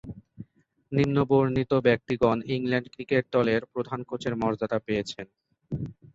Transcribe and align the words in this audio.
নিম্নবর্ণিত 0.91 1.71
ব্যক্তিগণ 1.87 2.37
England 2.55 2.87
cricket 2.93 3.23
দলের 3.33 3.61
প্রধান 3.73 3.99
কোচের 4.09 4.33
মর্যাদা 4.41 4.77
পেয়েছেন। 4.87 5.25